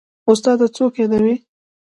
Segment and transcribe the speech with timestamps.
[0.31, 1.35] استاده څوک يادوې.